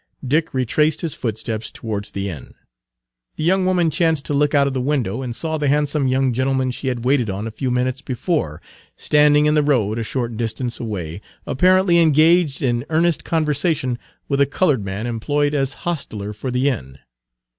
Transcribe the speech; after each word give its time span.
Dick 0.27 0.51
retraced 0.51 1.01
his 1.01 1.13
footsteps 1.13 1.69
towards 1.69 2.09
the 2.09 2.27
inn. 2.27 2.55
The 3.35 3.43
young 3.43 3.67
woman 3.67 3.91
chanced 3.91 4.25
to 4.25 4.33
look 4.33 4.55
out 4.55 4.65
of 4.65 4.73
the 4.73 4.81
window 4.81 5.21
and 5.21 5.35
saw 5.35 5.59
the 5.59 5.67
handsome 5.67 6.07
young 6.07 6.33
gentleman 6.33 6.71
she 6.71 6.87
had 6.87 7.05
waited 7.05 7.29
on 7.29 7.45
a 7.45 7.51
few 7.51 7.69
minutes 7.69 8.01
before, 8.01 8.63
standing 8.97 9.45
in 9.45 9.53
the 9.53 9.61
road 9.61 9.99
a 9.99 10.03
short 10.03 10.35
distance 10.37 10.79
away, 10.79 11.21
apparently 11.45 11.99
engaged 11.99 12.63
in 12.63 12.83
earnest 12.89 13.23
conversation 13.23 13.99
with 14.27 14.41
a 14.41 14.47
colored 14.47 14.83
man 14.83 15.05
employed 15.05 15.53
as 15.53 15.73
hostler 15.85 16.33
Page 16.33 16.43
194 16.45 16.49
for 16.49 16.51
the 16.51 16.67
inn. 16.69 16.99